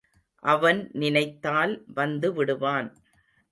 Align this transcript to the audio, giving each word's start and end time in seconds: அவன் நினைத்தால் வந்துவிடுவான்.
அவன் 0.43 0.89
நினைத்தால் 0.93 1.73
வந்துவிடுவான். 1.95 2.89